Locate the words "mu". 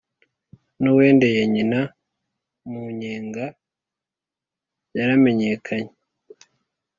2.69-2.81